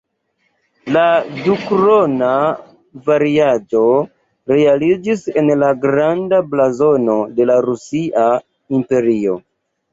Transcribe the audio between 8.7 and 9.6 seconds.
Imperio".